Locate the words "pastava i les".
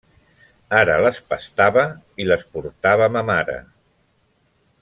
1.33-2.47